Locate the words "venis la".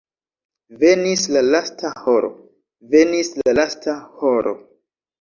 0.83-1.43, 2.97-3.57